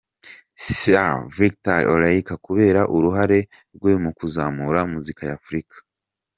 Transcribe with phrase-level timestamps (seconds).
[0.79, 3.39] Sir Victor Olaiya, kubera uruhare
[3.75, 5.75] rwe mu kuzamura muzika ya Africa.